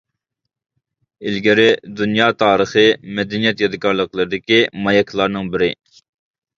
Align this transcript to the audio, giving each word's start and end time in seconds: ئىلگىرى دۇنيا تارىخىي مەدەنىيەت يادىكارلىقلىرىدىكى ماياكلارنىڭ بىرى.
ئىلگىرى 1.31 1.67
دۇنيا 2.01 2.31
تارىخىي 2.41 2.89
مەدەنىيەت 3.21 3.65
يادىكارلىقلىرىدىكى 3.67 4.63
ماياكلارنىڭ 4.85 5.57
بىرى. 5.57 5.75